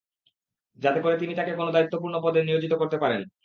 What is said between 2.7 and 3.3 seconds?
করতে পারেন।